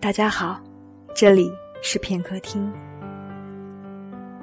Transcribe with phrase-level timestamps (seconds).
[0.00, 0.58] 大家好，
[1.14, 1.52] 这里
[1.82, 2.72] 是片刻听。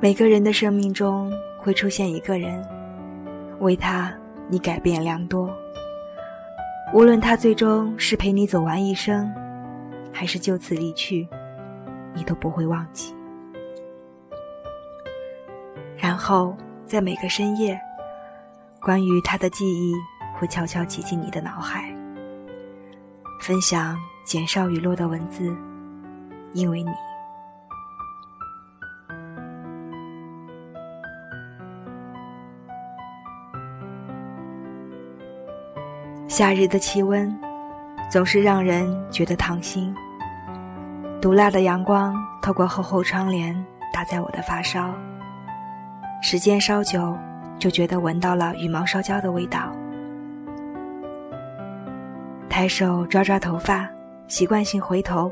[0.00, 2.66] 每个人的生命中会出现一个人，
[3.60, 4.10] 为他
[4.48, 5.54] 你改变良多。
[6.94, 9.30] 无论他最终是陪你走完一生，
[10.10, 11.28] 还是就此离去，
[12.14, 13.14] 你都不会忘记。
[15.98, 17.78] 然后在每个深夜，
[18.80, 19.92] 关于他的记忆
[20.38, 21.94] 会悄悄挤进你的脑海。
[23.38, 25.54] 分享减少雨落的文字，
[26.52, 26.90] 因为你。
[36.28, 37.30] 夏日的气温
[38.10, 39.94] 总是让人觉得烫心。
[41.20, 43.54] 毒辣的阳光透过厚厚窗帘
[43.92, 44.94] 打在我的发梢，
[46.22, 47.16] 时间稍久，
[47.58, 49.70] 就觉得闻到了羽毛烧焦的味道。
[52.48, 53.88] 抬手抓抓头发，
[54.32, 55.30] 习惯性回头。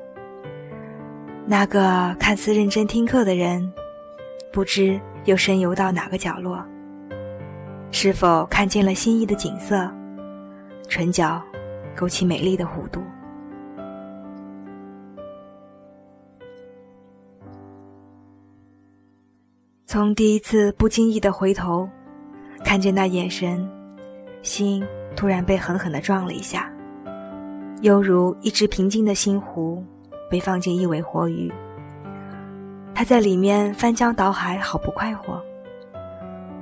[1.46, 3.72] 那个看似认真听课的人，
[4.52, 6.62] 不知又深游到哪个角落。
[7.92, 9.90] 是否看见了心仪的景色？
[10.86, 11.42] 唇角
[11.96, 13.00] 勾起美丽的弧度。
[19.86, 21.88] 从第一次不经意的回头，
[22.62, 23.66] 看见那眼神，
[24.42, 24.84] 心
[25.16, 26.70] 突然被狠狠的撞了一下。
[27.82, 29.82] 犹如一只平静的星湖，
[30.30, 31.50] 被放进一尾活鱼。
[32.94, 35.42] 它在里面翻江倒海，好不快活，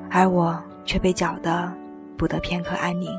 [0.09, 1.73] 而我却被搅得
[2.17, 3.11] 不得片刻安宁。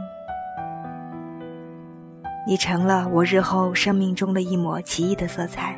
[2.47, 5.77] 你成了我日后生命中的一抹奇异的色彩，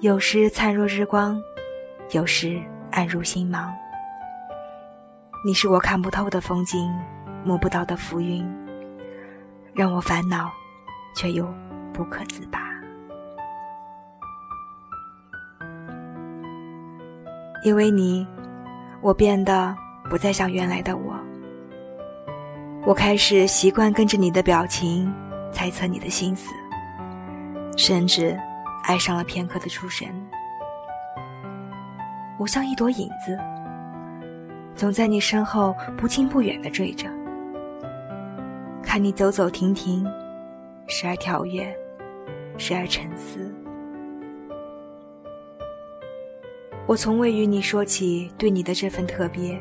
[0.00, 1.38] 有时灿若日光，
[2.12, 2.58] 有时
[2.90, 3.70] 暗如星芒。
[5.44, 6.90] 你是我看不透的风景，
[7.44, 8.42] 摸不到的浮云，
[9.74, 10.50] 让我烦恼。
[11.14, 11.46] 却又
[11.92, 12.60] 不可自拔，
[17.64, 18.26] 因为你，
[19.02, 19.76] 我变得
[20.08, 21.14] 不再像原来的我。
[22.86, 25.12] 我开始习惯跟着你的表情
[25.52, 26.50] 猜测你的心思，
[27.76, 28.38] 甚至
[28.84, 30.08] 爱上了片刻的出神。
[32.38, 33.38] 我像一朵影子，
[34.74, 37.06] 总在你身后不近不远的追着，
[38.82, 40.06] 看你走走停停。
[40.90, 41.72] 时而跳跃，
[42.58, 43.54] 时而沉思。
[46.84, 49.56] 我从未与你说起对你的这份特别，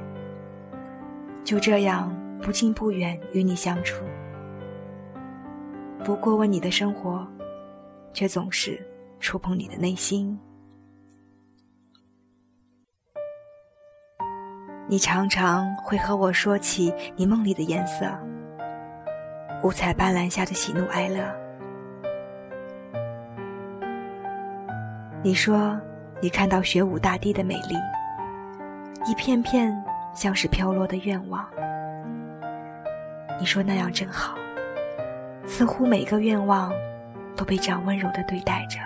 [1.44, 4.04] 就这样不近不远与你相处，
[6.04, 7.26] 不过问你的生活，
[8.12, 8.84] 却总是
[9.20, 10.38] 触碰你的内心。
[14.88, 18.10] 你常常会和我说起你梦里的颜色。
[19.62, 21.22] 五彩斑斓下的喜怒哀乐。
[25.22, 25.78] 你说，
[26.22, 27.76] 你看到雪舞大地的美丽，
[29.06, 29.76] 一片片
[30.14, 31.46] 像是飘落的愿望。
[33.38, 34.36] 你说那样真好，
[35.46, 36.72] 似乎每个愿望
[37.36, 38.80] 都被这样温柔的对待着，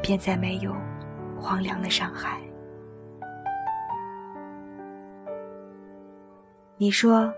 [0.00, 0.72] 便再没有
[1.36, 2.38] 荒凉的伤害。
[6.76, 7.28] 你说。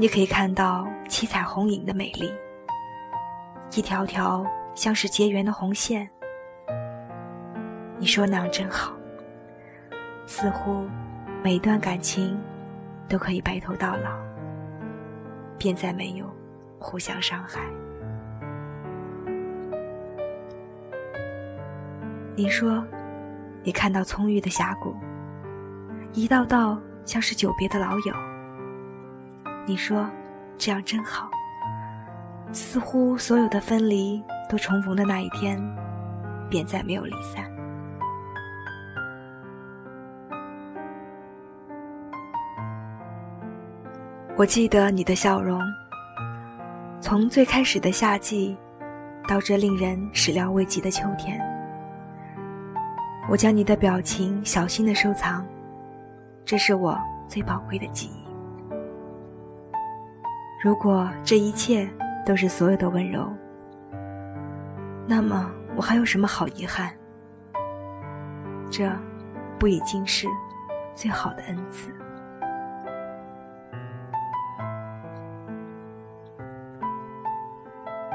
[0.00, 2.32] 你可以看到七彩虹影的美丽，
[3.74, 6.08] 一条条像是结缘的红线。
[7.96, 8.92] 你说那样真好，
[10.24, 10.86] 似乎
[11.42, 12.38] 每一段感情
[13.08, 14.16] 都可以白头到老，
[15.58, 16.24] 便再没有
[16.78, 17.60] 互相伤害。
[22.36, 22.86] 你说，
[23.64, 24.94] 你看到葱郁的峡谷，
[26.12, 28.37] 一道道像是久别的老友。
[29.68, 30.08] 你说，
[30.56, 31.30] 这样真好。
[32.52, 35.62] 似乎所有的分离都重逢的那一天，
[36.48, 37.44] 便再没有离散。
[44.38, 45.60] 我记得你的笑容，
[46.98, 48.56] 从最开始的夏季，
[49.28, 51.38] 到这令人始料未及的秋天。
[53.28, 55.44] 我将你的表情小心的收藏，
[56.46, 56.98] 这是我
[57.28, 58.27] 最宝贵的记忆。
[60.60, 61.88] 如果这一切
[62.26, 63.32] 都是所有的温柔，
[65.06, 66.90] 那么我还有什么好遗憾？
[68.68, 68.90] 这，
[69.56, 70.26] 不已经是
[70.96, 71.92] 最好的恩赐？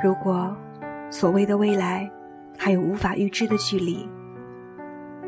[0.04, 0.54] 如果
[1.10, 2.12] 所谓的未来
[2.58, 4.06] 还有无法预知的距离，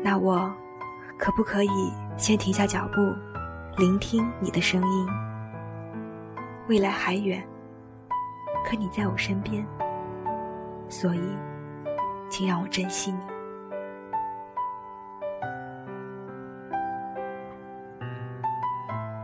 [0.02, 0.54] 那我
[1.18, 3.00] 可不可以先停下脚步，
[3.78, 5.08] 聆听你的声音？
[6.68, 7.40] 未来还远，
[8.64, 9.64] 可你在我身边，
[10.88, 11.20] 所以
[12.28, 13.18] 请让我珍惜你。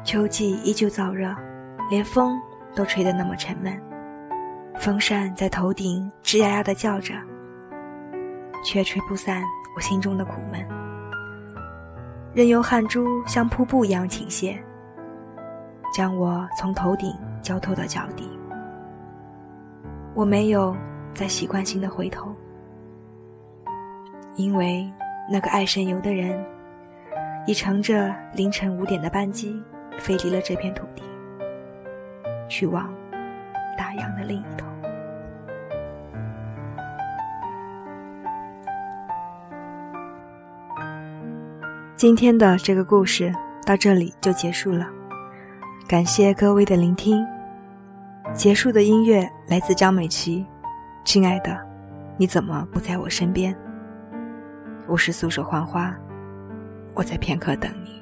[0.05, 1.35] 秋季依旧燥热，
[1.91, 2.41] 连风
[2.77, 3.81] 都吹得那么沉闷，
[4.79, 7.15] 风扇在头顶吱呀呀的叫着，
[8.63, 9.43] 却吹不散
[9.75, 10.65] 我心中的苦闷，
[12.35, 14.57] 任由汗珠像瀑布一样倾泻，
[15.93, 18.31] 将我从头顶浇透到脚底。
[20.15, 20.75] 我没有
[21.13, 22.35] 再习惯性的回头，
[24.37, 24.91] 因为
[25.31, 26.43] 那个爱神游的人，
[27.47, 29.63] 已乘着凌晨五点的班机。
[29.99, 31.03] 飞离了这片土地，
[32.49, 32.93] 去往
[33.77, 34.67] 大洋的另一头。
[41.95, 43.33] 今天的这个故事
[43.67, 44.89] 到这里就结束了，
[45.93, 47.23] 感谢各位的聆听。
[48.33, 50.41] 结束的音乐来自张美琪，
[51.05, 51.55] 《亲爱的，
[52.17, 53.53] 你怎么不在我身边？》
[54.89, 55.95] 我是素手浣花，
[56.95, 58.02] 我在片刻等你。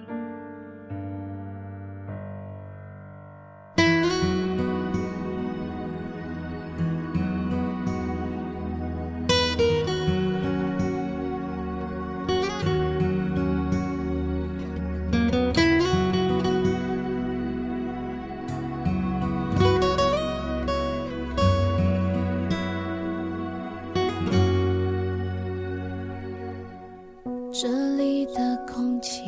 [27.63, 29.21] 这里的空气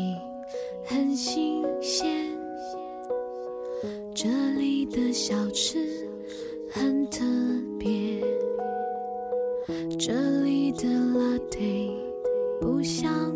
[0.86, 2.26] 很新鲜，
[4.14, 5.86] 这里的小吃
[6.70, 7.26] 很特
[7.78, 8.22] 别，
[9.98, 10.14] 这
[10.44, 11.94] 里的拉丁
[12.58, 13.31] 不像。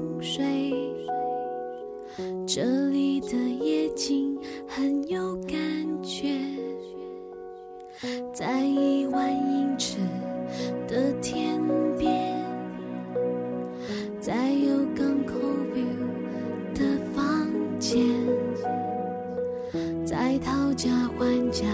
[20.57, 20.89] 讨价
[21.19, 21.67] 还价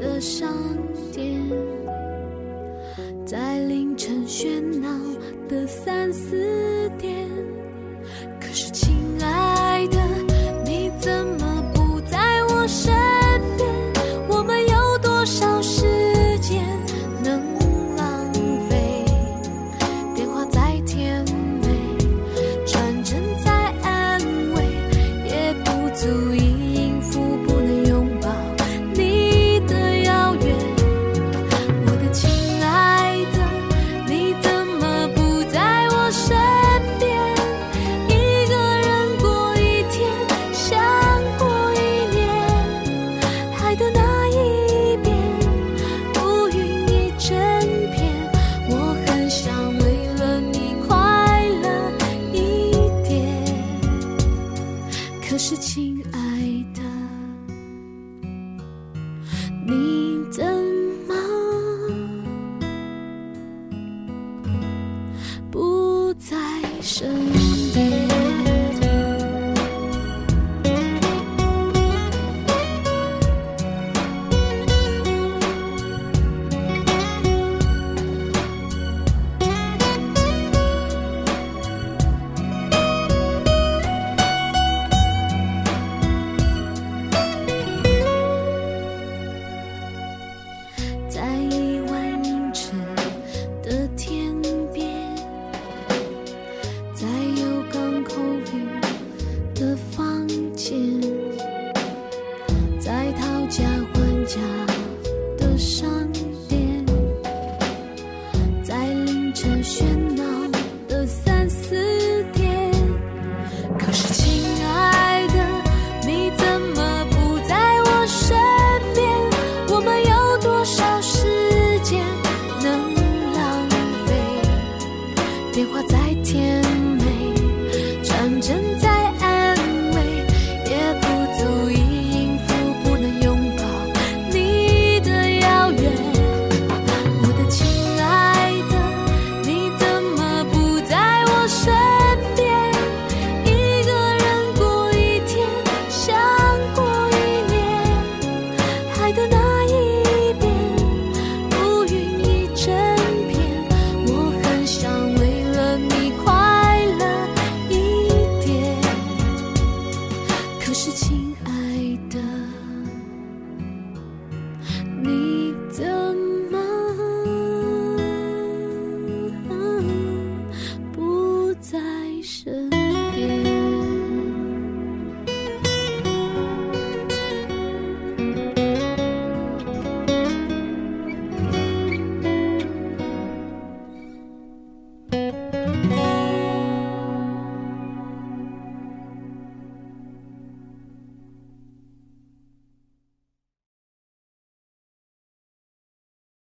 [0.00, 0.52] 的商
[1.12, 1.40] 店。
[3.24, 4.88] 在凌晨喧闹
[5.48, 7.28] 的三四点，
[8.40, 8.68] 可是